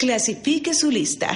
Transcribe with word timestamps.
Clasifique 0.00 0.72
su 0.72 0.90
lista. 0.90 1.28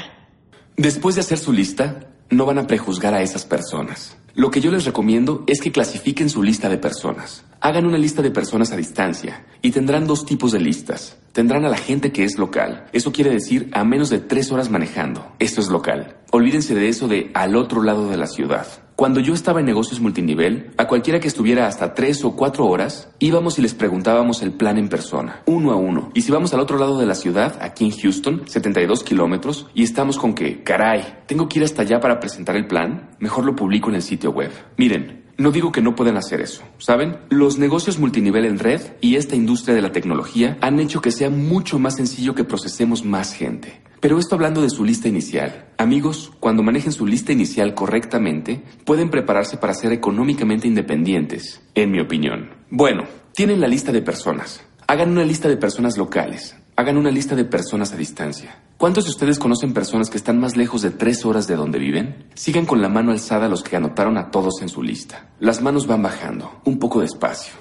Después 0.79 1.17
de 1.17 1.21
hacer 1.21 1.37
su 1.37 1.53
lista, 1.53 2.09
no 2.31 2.47
van 2.47 2.57
a 2.57 2.67
prejuzgar 2.67 3.13
a 3.13 3.21
esas 3.21 3.45
personas. 3.45 4.17
Lo 4.33 4.51
que 4.51 4.63
yo 4.63 4.71
les 4.71 4.87
recomiendo 4.87 5.45
es 5.47 5.61
que 5.61 5.71
clasifiquen 5.71 6.31
su 6.31 6.43
lista 6.43 6.71
de 6.71 6.79
personas. 6.79 7.45
Hagan 7.61 7.85
una 7.85 7.99
lista 7.99 8.23
de 8.23 8.31
personas 8.31 8.73
a 8.73 8.77
distancia 8.79 9.45
y 9.61 9.73
tendrán 9.73 10.07
dos 10.07 10.25
tipos 10.25 10.51
de 10.51 10.61
listas. 10.61 11.19
Tendrán 11.33 11.67
a 11.67 11.69
la 11.69 11.77
gente 11.77 12.11
que 12.11 12.25
es 12.25 12.39
local. 12.39 12.87
Eso 12.95 13.13
quiere 13.13 13.29
decir 13.29 13.69
a 13.75 13.85
menos 13.85 14.09
de 14.09 14.21
tres 14.21 14.51
horas 14.51 14.71
manejando. 14.71 15.31
Esto 15.41 15.61
es 15.61 15.69
local. 15.69 16.17
Olvídense 16.31 16.75
de 16.75 16.89
eso 16.89 17.07
de 17.07 17.33
al 17.35 17.57
otro 17.57 17.83
lado 17.83 18.09
de 18.09 18.17
la 18.17 18.27
ciudad. 18.27 18.67
Cuando 18.97 19.19
yo 19.19 19.35
estaba 19.35 19.59
en 19.59 19.67
negocios 19.67 20.01
multinivel, 20.01 20.71
a 20.77 20.87
cualquiera 20.87 21.19
que 21.19 21.27
estuviera 21.27 21.67
hasta 21.67 21.95
tres 21.95 22.25
o 22.25 22.37
cuatro 22.37 22.67
horas, 22.67 23.11
íbamos 23.19 23.59
y 23.59 23.63
les 23.63 23.75
preguntábamos 23.75 24.41
el 24.41 24.53
plan 24.53 24.79
en 24.79 24.89
persona, 24.89 25.43
uno 25.47 25.73
a 25.73 25.77
uno. 25.77 26.13
Y 26.15 26.23
si 26.23 26.31
vamos 26.31 26.55
al 26.55 26.61
otro 26.61 26.79
lado 26.79 26.97
de 27.01 27.07
la 27.07 27.17
ciudad, 27.17 27.59
aquí 27.61 27.85
en 27.87 27.91
Houston, 27.91 28.43
72 28.47 29.03
kilómetros, 29.03 29.67
y 29.75 29.83
estamos 29.83 30.17
con 30.17 30.33
que, 30.33 30.63
caray, 30.63 31.23
tengo 31.27 31.49
que 31.49 31.59
ir 31.59 31.65
hasta 31.65 31.83
allá 31.83 31.99
para 31.99 32.21
presentar 32.21 32.55
el 32.55 32.69
plan, 32.69 33.11
mejor 33.19 33.45
lo 33.45 33.57
publico 33.57 33.89
en 33.89 33.97
el 33.97 34.03
sitio 34.03 34.31
web. 34.31 34.53
Miren, 34.77 35.24
no 35.37 35.51
digo 35.51 35.73
que 35.73 35.83
no 35.83 35.95
puedan 35.95 36.17
hacer 36.17 36.41
eso, 36.41 36.63
¿saben? 36.79 37.17
Los 37.29 37.59
negocios 37.59 37.99
multinivel 37.99 38.45
en 38.45 38.59
red 38.59 38.81
y 39.01 39.17
esta 39.17 39.37
industria 39.37 39.75
de 39.75 39.83
la 39.83 39.93
tecnología 39.93 40.57
han 40.61 40.79
hecho 40.81 41.01
que 41.01 41.11
sea 41.11 41.31
mucho 41.31 41.79
más 41.79 41.97
sencillo 41.97 42.35
que 42.35 42.45
procesemos 42.45 43.05
más 43.05 43.33
gente. 43.33 43.83
Pero 44.01 44.19
esto 44.19 44.35
hablando 44.35 44.61
de 44.61 44.71
su 44.71 44.85
lista 44.85 45.09
inicial. 45.09 45.71
Amigos, 45.79 46.31
cuando 46.39 46.63
manejen 46.63 46.93
su 46.93 47.07
lista 47.07 47.33
inicial 47.33 47.75
correctamente, 47.75 48.63
pueden 48.85 49.09
prepararse 49.11 49.57
para 49.57 49.73
ser 49.73 49.93
económicamente 49.93 50.69
independientes, 50.69 51.63
en 51.75 51.91
mi 51.91 52.01
opinión. 52.01 52.51
Bueno, 52.69 53.05
tienen 53.33 53.61
la 53.61 53.67
lista 53.67 53.93
de 53.93 54.03
personas. 54.03 54.63
Hagan 54.87 55.11
una 55.11 55.25
lista 55.25 55.49
de 55.49 55.57
personas 55.57 55.97
locales. 55.97 56.55
Hagan 56.77 56.97
una 56.97 57.13
lista 57.13 57.37
de 57.37 57.45
personas 57.45 57.93
a 57.93 57.97
distancia. 57.97 58.59
¿Cuántos 58.79 59.05
de 59.05 59.11
ustedes 59.11 59.39
conocen 59.39 59.73
personas 59.73 60.11
que 60.11 60.17
están 60.17 60.41
más 60.41 60.57
lejos 60.57 60.83
de 60.83 60.91
tres 60.91 61.25
horas 61.25 61.47
de 61.47 61.55
donde 61.55 61.79
viven? 61.79 62.27
Sigan 62.35 62.67
con 62.67 62.83
la 62.83 62.89
mano 62.89 63.13
alzada 63.13 63.49
los 63.49 63.63
que 63.63 63.77
anotaron 63.77 64.19
a 64.19 64.33
todos 64.33 64.61
en 64.61 64.69
su 64.69 64.83
lista. 64.83 65.29
Las 65.39 65.63
manos 65.63 65.87
van 65.87 66.03
bajando, 66.03 66.61
un 66.65 66.81
poco 66.81 67.01
despacio. 67.01 67.55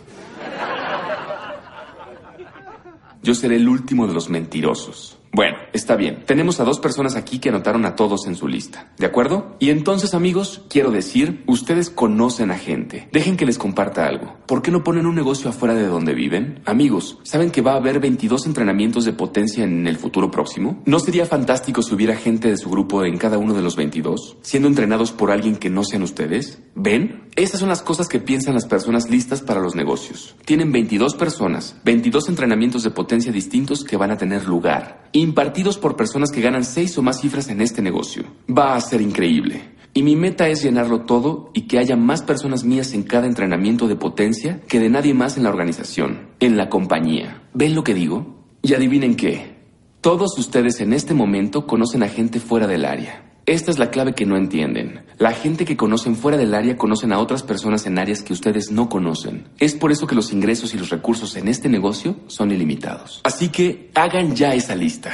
Yo 3.21 3.35
seré 3.35 3.57
el 3.57 3.69
último 3.69 4.07
de 4.07 4.15
los 4.15 4.31
mentirosos. 4.31 5.19
Bueno, 5.35 5.57
está 5.73 5.95
bien. 5.95 6.23
Tenemos 6.27 6.59
a 6.59 6.63
dos 6.63 6.79
personas 6.79 7.15
aquí 7.15 7.39
que 7.39 7.49
anotaron 7.49 7.85
a 7.87 7.95
todos 7.95 8.27
en 8.27 8.35
su 8.35 8.47
lista. 8.47 8.91
¿De 8.99 9.07
acuerdo? 9.07 9.55
Y 9.57 9.71
entonces, 9.71 10.13
amigos, 10.13 10.61
quiero 10.69 10.91
decir, 10.91 11.43
ustedes 11.47 11.89
conocen 11.89 12.51
a 12.51 12.57
gente. 12.59 13.09
Dejen 13.11 13.35
que 13.35 13.47
les 13.47 13.57
comparta 13.57 14.05
algo. 14.05 14.37
¿Por 14.45 14.61
qué 14.61 14.69
no 14.69 14.83
ponen 14.83 15.07
un 15.07 15.15
negocio 15.15 15.49
afuera 15.49 15.73
de 15.73 15.87
donde 15.87 16.13
viven? 16.13 16.61
Amigos, 16.65 17.17
¿saben 17.23 17.49
que 17.49 17.63
va 17.63 17.73
a 17.73 17.77
haber 17.77 17.99
22 17.99 18.45
entrenamientos 18.45 19.05
de 19.05 19.13
potencia 19.13 19.63
en 19.63 19.87
el 19.87 19.97
futuro 19.97 20.29
próximo? 20.29 20.83
¿No 20.85 20.99
sería 20.99 21.25
fantástico 21.25 21.81
si 21.81 21.95
hubiera 21.95 22.15
gente 22.15 22.49
de 22.49 22.57
su 22.57 22.69
grupo 22.69 23.03
en 23.03 23.17
cada 23.17 23.39
uno 23.39 23.55
de 23.55 23.63
los 23.63 23.75
22, 23.75 24.37
siendo 24.43 24.67
entrenados 24.67 25.11
por 25.11 25.31
alguien 25.31 25.55
que 25.55 25.71
no 25.71 25.83
sean 25.83 26.03
ustedes? 26.03 26.61
¿Ven? 26.75 27.22
Esas 27.35 27.59
son 27.59 27.69
las 27.69 27.81
cosas 27.81 28.07
que 28.07 28.19
piensan 28.19 28.53
las 28.53 28.67
personas 28.67 29.09
listas 29.09 29.41
para 29.41 29.59
los 29.59 29.73
negocios. 29.73 30.35
Tienen 30.45 30.71
22 30.71 31.15
personas, 31.15 31.75
22 31.83 32.29
entrenamientos 32.29 32.83
de 32.83 32.91
potencia 32.91 33.31
distintos 33.31 33.83
que 33.83 33.97
van 33.97 34.11
a 34.11 34.17
tener 34.17 34.47
lugar 34.47 35.09
impartidos 35.13 35.77
por 35.77 35.95
personas 35.95 36.31
que 36.31 36.41
ganan 36.41 36.63
seis 36.63 36.97
o 36.97 37.01
más 37.01 37.21
cifras 37.21 37.47
en 37.49 37.61
este 37.61 37.81
negocio. 37.81 38.23
Va 38.49 38.75
a 38.75 38.81
ser 38.81 39.01
increíble. 39.01 39.73
Y 39.95 40.03
mi 40.03 40.15
meta 40.15 40.47
es 40.47 40.63
llenarlo 40.63 41.01
todo 41.01 41.51
y 41.53 41.61
que 41.61 41.77
haya 41.77 41.95
más 41.95 42.23
personas 42.23 42.63
mías 42.63 42.93
en 42.93 43.03
cada 43.03 43.27
entrenamiento 43.27 43.87
de 43.87 43.95
potencia 43.95 44.61
que 44.67 44.79
de 44.79 44.89
nadie 44.89 45.13
más 45.13 45.37
en 45.37 45.43
la 45.43 45.49
organización, 45.49 46.29
en 46.39 46.57
la 46.57 46.69
compañía. 46.69 47.43
¿Ven 47.53 47.75
lo 47.75 47.83
que 47.83 47.93
digo? 47.93 48.43
Y 48.63 48.73
adivinen 48.73 49.15
qué. 49.15 49.53
Todos 50.01 50.37
ustedes 50.37 50.81
en 50.81 50.93
este 50.93 51.13
momento 51.13 51.67
conocen 51.67 52.03
a 52.03 52.09
gente 52.09 52.39
fuera 52.39 52.67
del 52.67 52.85
área. 52.85 53.32
Esta 53.45 53.71
es 53.71 53.77
la 53.77 53.91
clave 53.91 54.13
que 54.13 54.25
no 54.25 54.37
entienden. 54.37 55.03
La 55.17 55.33
gente 55.33 55.65
que 55.65 55.75
conocen 55.75 56.15
fuera 56.15 56.37
del 56.37 56.55
área 56.55 56.77
conocen 56.77 57.11
a 57.11 57.19
otras 57.19 57.43
personas 57.43 57.85
en 57.85 57.99
áreas 57.99 58.23
que 58.23 58.31
ustedes 58.31 58.71
no 58.71 58.87
conocen. 58.87 59.49
Es 59.59 59.75
por 59.75 59.91
eso 59.91 60.07
que 60.07 60.15
los 60.15 60.31
ingresos 60.31 60.73
y 60.73 60.77
los 60.77 60.89
recursos 60.89 61.35
en 61.35 61.49
este 61.49 61.67
negocio 61.67 62.15
son 62.27 62.51
ilimitados. 62.51 63.19
Así 63.25 63.49
que 63.49 63.91
hagan 63.95 64.33
ya 64.33 64.53
esa 64.53 64.75
lista. 64.75 65.11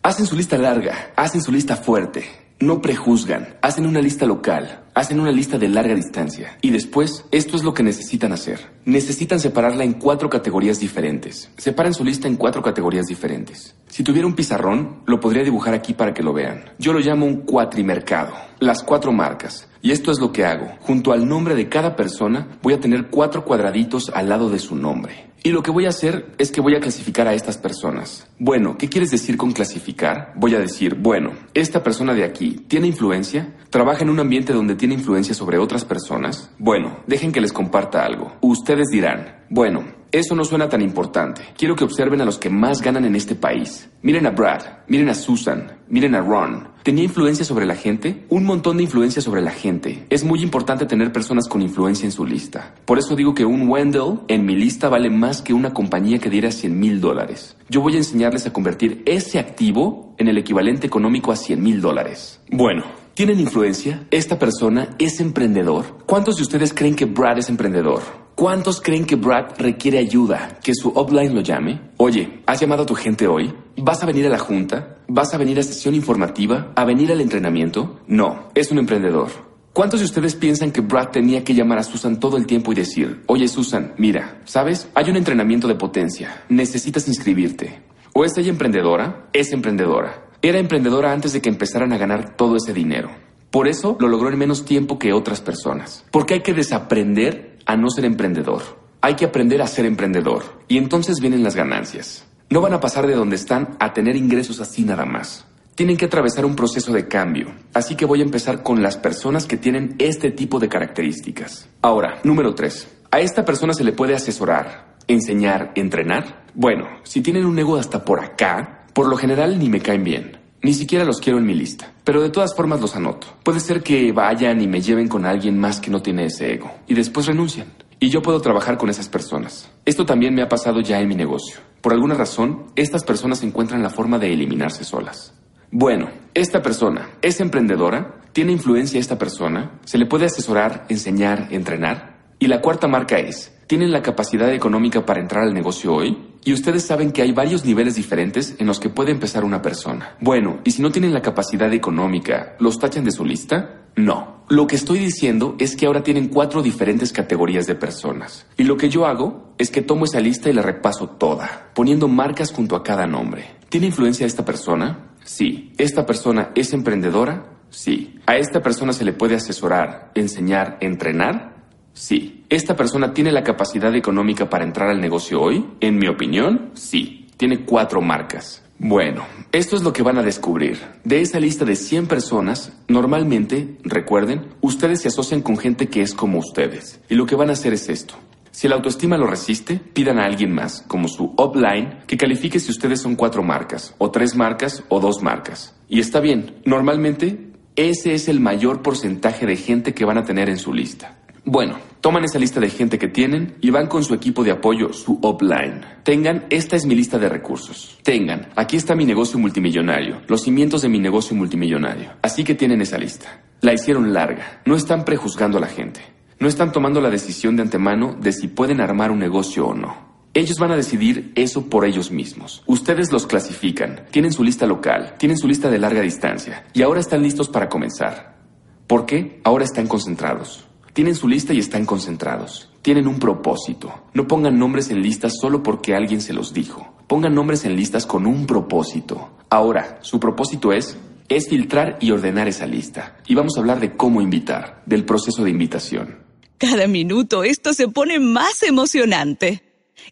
Hacen 0.00 0.26
su 0.26 0.36
lista 0.36 0.58
larga, 0.58 1.12
hacen 1.16 1.42
su 1.42 1.50
lista 1.50 1.74
fuerte. 1.74 2.24
No 2.60 2.80
prejuzgan, 2.80 3.56
hacen 3.62 3.84
una 3.84 4.00
lista 4.00 4.26
local, 4.26 4.81
hacen 4.94 5.20
una 5.20 5.32
lista 5.32 5.58
de 5.58 5.68
larga 5.68 5.94
distancia. 5.94 6.58
Y 6.60 6.70
después, 6.70 7.24
esto 7.30 7.56
es 7.56 7.64
lo 7.64 7.74
que 7.74 7.82
necesitan 7.82 8.32
hacer. 8.32 8.60
Necesitan 8.84 9.40
separarla 9.40 9.84
en 9.84 9.94
cuatro 9.94 10.28
categorías 10.28 10.80
diferentes. 10.80 11.50
Separen 11.56 11.94
su 11.94 12.04
lista 12.04 12.28
en 12.28 12.36
cuatro 12.36 12.62
categorías 12.62 13.06
diferentes. 13.06 13.74
Si 13.88 14.02
tuviera 14.02 14.26
un 14.26 14.34
pizarrón, 14.34 15.02
lo 15.06 15.20
podría 15.20 15.44
dibujar 15.44 15.74
aquí 15.74 15.94
para 15.94 16.14
que 16.14 16.22
lo 16.22 16.32
vean. 16.32 16.64
Yo 16.78 16.92
lo 16.92 17.00
llamo 17.00 17.26
un 17.26 17.42
cuatrimercado. 17.42 18.34
Las 18.62 18.84
cuatro 18.84 19.10
marcas. 19.10 19.68
Y 19.82 19.90
esto 19.90 20.12
es 20.12 20.20
lo 20.20 20.30
que 20.30 20.44
hago. 20.44 20.68
Junto 20.82 21.12
al 21.12 21.26
nombre 21.28 21.56
de 21.56 21.68
cada 21.68 21.96
persona, 21.96 22.46
voy 22.62 22.74
a 22.74 22.80
tener 22.80 23.08
cuatro 23.08 23.44
cuadraditos 23.44 24.08
al 24.14 24.28
lado 24.28 24.50
de 24.50 24.60
su 24.60 24.76
nombre. 24.76 25.32
Y 25.42 25.50
lo 25.50 25.64
que 25.64 25.72
voy 25.72 25.86
a 25.86 25.88
hacer 25.88 26.26
es 26.38 26.52
que 26.52 26.60
voy 26.60 26.76
a 26.76 26.80
clasificar 26.80 27.26
a 27.26 27.34
estas 27.34 27.58
personas. 27.58 28.28
Bueno, 28.38 28.78
¿qué 28.78 28.88
quieres 28.88 29.10
decir 29.10 29.36
con 29.36 29.50
clasificar? 29.50 30.32
Voy 30.36 30.54
a 30.54 30.60
decir, 30.60 30.94
bueno, 30.94 31.32
esta 31.54 31.82
persona 31.82 32.14
de 32.14 32.22
aquí 32.22 32.64
tiene 32.68 32.86
influencia, 32.86 33.52
trabaja 33.68 34.02
en 34.02 34.10
un 34.10 34.20
ambiente 34.20 34.52
donde 34.52 34.76
tiene 34.76 34.94
influencia 34.94 35.34
sobre 35.34 35.58
otras 35.58 35.84
personas. 35.84 36.48
Bueno, 36.60 37.00
dejen 37.08 37.32
que 37.32 37.40
les 37.40 37.52
comparta 37.52 38.04
algo. 38.04 38.36
Ustedes 38.42 38.90
dirán, 38.92 39.41
bueno, 39.54 39.84
eso 40.12 40.34
no 40.34 40.46
suena 40.46 40.70
tan 40.70 40.80
importante. 40.80 41.42
Quiero 41.58 41.76
que 41.76 41.84
observen 41.84 42.22
a 42.22 42.24
los 42.24 42.38
que 42.38 42.48
más 42.48 42.80
ganan 42.80 43.04
en 43.04 43.14
este 43.14 43.34
país. 43.34 43.90
Miren 44.00 44.24
a 44.24 44.30
Brad, 44.30 44.62
miren 44.88 45.10
a 45.10 45.14
Susan, 45.14 45.76
miren 45.90 46.14
a 46.14 46.22
Ron. 46.22 46.68
¿Tenía 46.82 47.04
influencia 47.04 47.44
sobre 47.44 47.66
la 47.66 47.74
gente? 47.74 48.24
Un 48.30 48.46
montón 48.46 48.78
de 48.78 48.84
influencia 48.84 49.20
sobre 49.20 49.42
la 49.42 49.50
gente. 49.50 50.06
Es 50.08 50.24
muy 50.24 50.42
importante 50.42 50.86
tener 50.86 51.12
personas 51.12 51.50
con 51.50 51.60
influencia 51.60 52.06
en 52.06 52.12
su 52.12 52.24
lista. 52.24 52.74
Por 52.86 52.98
eso 52.98 53.14
digo 53.14 53.34
que 53.34 53.44
un 53.44 53.68
Wendell 53.68 54.20
en 54.28 54.46
mi 54.46 54.56
lista 54.56 54.88
vale 54.88 55.10
más 55.10 55.42
que 55.42 55.52
una 55.52 55.74
compañía 55.74 56.18
que 56.18 56.30
diera 56.30 56.50
100 56.50 56.80
mil 56.80 57.02
dólares. 57.02 57.54
Yo 57.68 57.82
voy 57.82 57.92
a 57.92 57.98
enseñarles 57.98 58.46
a 58.46 58.54
convertir 58.54 59.02
ese 59.04 59.38
activo 59.38 60.14
en 60.16 60.28
el 60.28 60.38
equivalente 60.38 60.86
económico 60.86 61.30
a 61.30 61.36
100 61.36 61.62
mil 61.62 61.82
dólares. 61.82 62.40
Bueno, 62.50 62.84
¿tienen 63.14 63.40
influencia? 63.40 64.06
¿Esta 64.10 64.38
persona 64.38 64.96
es 64.98 65.20
emprendedor? 65.20 65.98
¿Cuántos 66.06 66.36
de 66.36 66.42
ustedes 66.42 66.72
creen 66.72 66.96
que 66.96 67.04
Brad 67.04 67.38
es 67.38 67.48
emprendedor? 67.48 68.02
¿Cuántos 68.34 68.80
creen 68.80 69.04
que 69.04 69.16
Brad 69.16 69.58
requiere 69.58 69.98
ayuda? 69.98 70.58
¿Que 70.62 70.74
su 70.74 70.88
upline 70.88 71.34
lo 71.34 71.42
llame? 71.42 71.80
Oye, 71.98 72.42
¿has 72.46 72.60
llamado 72.60 72.84
a 72.84 72.86
tu 72.86 72.94
gente 72.94 73.26
hoy? 73.26 73.52
¿Vas 73.76 74.02
a 74.02 74.06
venir 74.06 74.26
a 74.26 74.30
la 74.30 74.38
junta? 74.38 74.98
¿Vas 75.08 75.34
a 75.34 75.38
venir 75.38 75.58
a 75.58 75.62
sesión 75.62 75.94
informativa? 75.94 76.72
¿A 76.74 76.84
venir 76.84 77.12
al 77.12 77.20
entrenamiento? 77.20 78.00
No, 78.06 78.50
es 78.54 78.70
un 78.70 78.78
emprendedor. 78.78 79.28
¿Cuántos 79.72 80.00
de 80.00 80.06
ustedes 80.06 80.34
piensan 80.34 80.70
que 80.70 80.82
Brad 80.82 81.08
tenía 81.08 81.44
que 81.44 81.54
llamar 81.54 81.78
a 81.78 81.82
Susan 81.82 82.20
todo 82.20 82.36
el 82.36 82.46
tiempo 82.46 82.72
y 82.72 82.74
decir, 82.74 83.22
oye 83.26 83.48
Susan, 83.48 83.94
mira, 83.96 84.42
¿sabes? 84.44 84.88
Hay 84.94 85.08
un 85.08 85.16
entrenamiento 85.16 85.66
de 85.66 85.76
potencia, 85.76 86.44
necesitas 86.50 87.08
inscribirte. 87.08 87.80
¿O 88.12 88.24
es 88.26 88.36
ella 88.36 88.50
emprendedora? 88.50 89.28
Es 89.32 89.52
emprendedora. 89.52 90.26
Era 90.44 90.58
emprendedora 90.58 91.12
antes 91.12 91.32
de 91.32 91.40
que 91.40 91.48
empezaran 91.48 91.92
a 91.92 91.98
ganar 91.98 92.34
todo 92.34 92.56
ese 92.56 92.74
dinero. 92.74 93.12
Por 93.52 93.68
eso 93.68 93.96
lo 94.00 94.08
logró 94.08 94.28
en 94.28 94.36
menos 94.36 94.64
tiempo 94.64 94.98
que 94.98 95.12
otras 95.12 95.40
personas. 95.40 96.04
Porque 96.10 96.34
hay 96.34 96.40
que 96.40 96.52
desaprender 96.52 97.58
a 97.64 97.76
no 97.76 97.88
ser 97.90 98.06
emprendedor. 98.06 98.62
Hay 99.02 99.14
que 99.14 99.24
aprender 99.24 99.62
a 99.62 99.68
ser 99.68 99.86
emprendedor. 99.86 100.42
Y 100.66 100.78
entonces 100.78 101.20
vienen 101.20 101.44
las 101.44 101.54
ganancias. 101.54 102.24
No 102.50 102.60
van 102.60 102.72
a 102.72 102.80
pasar 102.80 103.06
de 103.06 103.14
donde 103.14 103.36
están 103.36 103.76
a 103.78 103.92
tener 103.92 104.16
ingresos 104.16 104.58
así 104.58 104.82
nada 104.82 105.04
más. 105.04 105.46
Tienen 105.76 105.96
que 105.96 106.06
atravesar 106.06 106.44
un 106.44 106.56
proceso 106.56 106.92
de 106.92 107.06
cambio. 107.06 107.54
Así 107.72 107.94
que 107.94 108.04
voy 108.04 108.18
a 108.18 108.24
empezar 108.24 108.64
con 108.64 108.82
las 108.82 108.96
personas 108.96 109.46
que 109.46 109.56
tienen 109.56 109.94
este 110.00 110.32
tipo 110.32 110.58
de 110.58 110.68
características. 110.68 111.68
Ahora, 111.82 112.18
número 112.24 112.52
3. 112.52 112.88
A 113.12 113.20
esta 113.20 113.44
persona 113.44 113.74
se 113.74 113.84
le 113.84 113.92
puede 113.92 114.16
asesorar, 114.16 114.96
enseñar, 115.06 115.70
entrenar. 115.76 116.42
Bueno, 116.52 116.88
si 117.04 117.20
tienen 117.20 117.46
un 117.46 117.56
ego 117.60 117.76
hasta 117.76 118.04
por 118.04 118.18
acá, 118.18 118.81
por 118.92 119.08
lo 119.08 119.16
general 119.16 119.58
ni 119.58 119.68
me 119.68 119.80
caen 119.80 120.04
bien. 120.04 120.38
Ni 120.62 120.74
siquiera 120.74 121.04
los 121.04 121.18
quiero 121.18 121.38
en 121.38 121.46
mi 121.46 121.54
lista, 121.54 121.92
pero 122.04 122.22
de 122.22 122.30
todas 122.30 122.54
formas 122.54 122.80
los 122.80 122.94
anoto. 122.94 123.26
Puede 123.42 123.58
ser 123.58 123.82
que 123.82 124.12
vayan 124.12 124.60
y 124.60 124.68
me 124.68 124.80
lleven 124.80 125.08
con 125.08 125.26
alguien 125.26 125.58
más 125.58 125.80
que 125.80 125.90
no 125.90 126.02
tiene 126.02 126.26
ese 126.26 126.52
ego, 126.52 126.70
y 126.86 126.94
después 126.94 127.26
renuncian. 127.26 127.66
Y 127.98 128.10
yo 128.10 128.22
puedo 128.22 128.40
trabajar 128.40 128.78
con 128.78 128.88
esas 128.88 129.08
personas. 129.08 129.70
Esto 129.84 130.06
también 130.06 130.34
me 130.34 130.42
ha 130.42 130.48
pasado 130.48 130.80
ya 130.80 131.00
en 131.00 131.08
mi 131.08 131.14
negocio. 131.14 131.60
Por 131.80 131.92
alguna 131.92 132.14
razón, 132.14 132.66
estas 132.76 133.02
personas 133.02 133.42
encuentran 133.42 133.82
la 133.82 133.90
forma 133.90 134.18
de 134.18 134.32
eliminarse 134.32 134.84
solas. 134.84 135.34
Bueno, 135.70 136.10
esta 136.34 136.62
persona 136.62 137.10
es 137.22 137.40
emprendedora, 137.40 138.20
tiene 138.32 138.52
influencia 138.52 139.00
esta 139.00 139.18
persona, 139.18 139.80
se 139.84 139.98
le 139.98 140.06
puede 140.06 140.26
asesorar, 140.26 140.84
enseñar, 140.88 141.48
entrenar. 141.50 142.18
Y 142.38 142.46
la 142.46 142.60
cuarta 142.60 142.88
marca 142.88 143.18
es, 143.18 143.56
¿tienen 143.66 143.90
la 143.90 144.02
capacidad 144.02 144.52
económica 144.52 145.06
para 145.06 145.20
entrar 145.20 145.44
al 145.44 145.54
negocio 145.54 145.94
hoy? 145.94 146.31
Y 146.44 146.52
ustedes 146.52 146.84
saben 146.84 147.12
que 147.12 147.22
hay 147.22 147.32
varios 147.32 147.64
niveles 147.64 147.94
diferentes 147.94 148.56
en 148.58 148.66
los 148.66 148.80
que 148.80 148.88
puede 148.88 149.12
empezar 149.12 149.44
una 149.44 149.62
persona. 149.62 150.16
Bueno, 150.20 150.58
¿y 150.64 150.72
si 150.72 150.82
no 150.82 150.90
tienen 150.90 151.14
la 151.14 151.22
capacidad 151.22 151.72
económica, 151.72 152.56
los 152.58 152.80
tachan 152.80 153.04
de 153.04 153.12
su 153.12 153.24
lista? 153.24 153.82
No. 153.94 154.42
Lo 154.48 154.66
que 154.66 154.76
estoy 154.76 154.98
diciendo 154.98 155.54
es 155.58 155.76
que 155.76 155.86
ahora 155.86 156.02
tienen 156.02 156.28
cuatro 156.28 156.62
diferentes 156.62 157.12
categorías 157.12 157.66
de 157.66 157.76
personas. 157.76 158.44
Y 158.56 158.64
lo 158.64 158.76
que 158.76 158.88
yo 158.88 159.06
hago 159.06 159.54
es 159.56 159.70
que 159.70 159.82
tomo 159.82 160.04
esa 160.04 160.20
lista 160.20 160.50
y 160.50 160.52
la 160.52 160.62
repaso 160.62 161.10
toda, 161.10 161.70
poniendo 161.74 162.08
marcas 162.08 162.52
junto 162.52 162.74
a 162.74 162.82
cada 162.82 163.06
nombre. 163.06 163.56
¿Tiene 163.68 163.86
influencia 163.86 164.26
esta 164.26 164.44
persona? 164.44 165.12
Sí. 165.24 165.72
¿Esta 165.78 166.04
persona 166.06 166.50
es 166.56 166.72
emprendedora? 166.72 167.46
Sí. 167.70 168.18
¿A 168.26 168.36
esta 168.36 168.62
persona 168.62 168.92
se 168.92 169.04
le 169.04 169.12
puede 169.12 169.36
asesorar, 169.36 170.10
enseñar, 170.14 170.76
entrenar? 170.80 171.61
Sí. 171.94 172.44
¿Esta 172.48 172.76
persona 172.76 173.14
tiene 173.14 173.32
la 173.32 173.44
capacidad 173.44 173.94
económica 173.94 174.48
para 174.50 174.64
entrar 174.64 174.90
al 174.90 175.00
negocio 175.00 175.40
hoy? 175.40 175.64
En 175.80 175.98
mi 175.98 176.08
opinión, 176.08 176.70
sí. 176.74 177.26
Tiene 177.36 177.64
cuatro 177.64 178.00
marcas. 178.00 178.62
Bueno, 178.78 179.24
esto 179.52 179.76
es 179.76 179.82
lo 179.82 179.92
que 179.92 180.02
van 180.02 180.18
a 180.18 180.22
descubrir. 180.22 180.80
De 181.04 181.20
esa 181.20 181.38
lista 181.38 181.64
de 181.64 181.76
100 181.76 182.08
personas, 182.08 182.72
normalmente, 182.88 183.76
recuerden, 183.84 184.48
ustedes 184.60 185.00
se 185.02 185.08
asocian 185.08 185.40
con 185.40 185.56
gente 185.56 185.88
que 185.88 186.02
es 186.02 186.14
como 186.14 186.38
ustedes. 186.38 187.00
Y 187.08 187.14
lo 187.14 187.26
que 187.26 187.36
van 187.36 187.50
a 187.50 187.52
hacer 187.52 187.72
es 187.72 187.88
esto. 187.88 188.14
Si 188.50 188.68
la 188.68 188.74
autoestima 188.74 189.16
lo 189.16 189.26
resiste, 189.26 189.76
pidan 189.76 190.18
a 190.18 190.26
alguien 190.26 190.52
más, 190.52 190.84
como 190.88 191.08
su 191.08 191.32
upline, 191.38 192.00
que 192.06 192.16
califique 192.16 192.60
si 192.60 192.70
ustedes 192.70 193.00
son 193.00 193.16
cuatro 193.16 193.42
marcas, 193.42 193.94
o 193.98 194.10
tres 194.10 194.34
marcas, 194.34 194.82
o 194.88 195.00
dos 195.00 195.22
marcas. 195.22 195.74
Y 195.88 196.00
está 196.00 196.20
bien, 196.20 196.56
normalmente 196.64 197.52
ese 197.76 198.12
es 198.14 198.28
el 198.28 198.40
mayor 198.40 198.82
porcentaje 198.82 199.46
de 199.46 199.56
gente 199.56 199.94
que 199.94 200.04
van 200.04 200.18
a 200.18 200.24
tener 200.24 200.50
en 200.50 200.58
su 200.58 200.74
lista. 200.74 201.16
Bueno, 201.44 201.76
toman 202.00 202.22
esa 202.22 202.38
lista 202.38 202.60
de 202.60 202.70
gente 202.70 203.00
que 203.00 203.08
tienen 203.08 203.56
y 203.60 203.70
van 203.70 203.88
con 203.88 204.04
su 204.04 204.14
equipo 204.14 204.44
de 204.44 204.52
apoyo, 204.52 204.92
su 204.92 205.18
upline. 205.22 205.80
Tengan, 206.04 206.46
esta 206.50 206.76
es 206.76 206.86
mi 206.86 206.94
lista 206.94 207.18
de 207.18 207.28
recursos. 207.28 207.98
Tengan, 208.04 208.50
aquí 208.54 208.76
está 208.76 208.94
mi 208.94 209.04
negocio 209.04 209.40
multimillonario, 209.40 210.22
los 210.28 210.42
cimientos 210.42 210.82
de 210.82 210.88
mi 210.88 211.00
negocio 211.00 211.34
multimillonario. 211.34 212.12
Así 212.22 212.44
que 212.44 212.54
tienen 212.54 212.80
esa 212.80 212.96
lista. 212.96 213.42
La 213.60 213.72
hicieron 213.72 214.12
larga. 214.12 214.62
No 214.66 214.76
están 214.76 215.04
prejuzgando 215.04 215.58
a 215.58 215.60
la 215.60 215.66
gente. 215.66 216.00
No 216.38 216.46
están 216.46 216.70
tomando 216.70 217.00
la 217.00 217.10
decisión 217.10 217.56
de 217.56 217.62
antemano 217.62 218.14
de 218.14 218.32
si 218.32 218.46
pueden 218.46 218.80
armar 218.80 219.10
un 219.10 219.18
negocio 219.18 219.66
o 219.66 219.74
no. 219.74 220.12
Ellos 220.34 220.58
van 220.58 220.70
a 220.70 220.76
decidir 220.76 221.32
eso 221.34 221.68
por 221.68 221.84
ellos 221.84 222.12
mismos. 222.12 222.62
Ustedes 222.66 223.10
los 223.10 223.26
clasifican, 223.26 224.06
tienen 224.12 224.32
su 224.32 224.44
lista 224.44 224.64
local, 224.64 225.16
tienen 225.18 225.36
su 225.36 225.48
lista 225.48 225.70
de 225.70 225.78
larga 225.78 226.00
distancia 226.02 226.64
y 226.72 226.82
ahora 226.82 227.00
están 227.00 227.22
listos 227.22 227.48
para 227.48 227.68
comenzar. 227.68 228.38
¿Por 228.86 229.06
qué? 229.06 229.40
Ahora 229.44 229.64
están 229.64 229.88
concentrados. 229.88 230.68
Tienen 230.92 231.14
su 231.14 231.26
lista 231.28 231.54
y 231.54 231.58
están 231.58 231.86
concentrados. 231.86 232.68
Tienen 232.82 233.06
un 233.06 233.18
propósito. 233.18 233.92
No 234.14 234.26
pongan 234.26 234.58
nombres 234.58 234.90
en 234.90 235.02
listas 235.02 235.34
solo 235.40 235.62
porque 235.62 235.94
alguien 235.94 236.20
se 236.20 236.32
los 236.32 236.52
dijo. 236.52 236.94
Pongan 237.06 237.34
nombres 237.34 237.64
en 237.64 237.76
listas 237.76 238.06
con 238.06 238.26
un 238.26 238.46
propósito. 238.46 239.30
Ahora, 239.48 239.98
su 240.02 240.20
propósito 240.20 240.72
es 240.72 240.96
es 241.36 241.48
filtrar 241.48 241.98
y 242.00 242.10
ordenar 242.10 242.48
esa 242.48 242.66
lista. 242.66 243.16
Y 243.26 243.34
vamos 243.34 243.56
a 243.56 243.60
hablar 243.60 243.80
de 243.80 243.96
cómo 243.96 244.20
invitar, 244.20 244.82
del 244.86 245.04
proceso 245.04 245.44
de 245.44 245.50
invitación. 245.50 246.18
Cada 246.58 246.86
minuto 246.86 247.44
esto 247.44 247.72
se 247.74 247.88
pone 247.88 248.20
más 248.20 248.62
emocionante. 248.62 249.62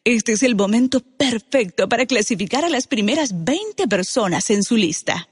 Este 0.05 0.33
es 0.33 0.43
el 0.43 0.57
momento 0.57 1.01
perfecto 1.01 1.89
para 1.89 2.07
clasificar 2.07 2.65
a 2.65 2.69
las 2.69 2.87
primeras 2.87 3.45
20 3.45 3.87
personas 3.89 4.51
en 4.51 4.63
su 4.63 4.77
lista. 4.77 5.29